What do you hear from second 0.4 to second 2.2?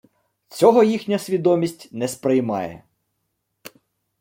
Цього їхня свідомість не